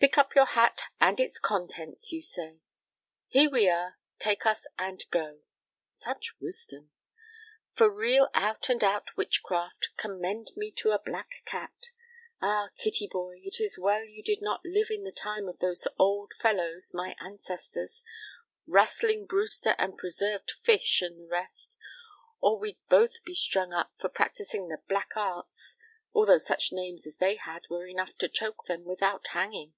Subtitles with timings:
[0.00, 2.60] Pick up your hat and its contents, you say.
[3.26, 5.40] Here we are, take us and go.
[5.92, 6.92] Such wisdom!
[7.74, 11.86] For real out and out witchcraft, commend me to a black cat.
[12.40, 16.32] Ah, Kittyboy, it is well you did not live in the time of those old
[16.40, 18.04] fellows, my ancestors,
[18.68, 21.76] Wrastling Brewster and Preserved Fish, and the rest,
[22.40, 25.76] or we'd both be strung up for practicing the black arts,
[26.14, 29.74] although such names as they had were enough to choke them without hanging.